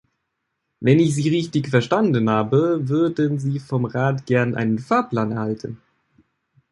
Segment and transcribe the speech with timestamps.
[0.79, 5.79] Wenn ich Sie richtig verstanden habe, würden Sie vom Rat gern einen Fahrplan erhalten.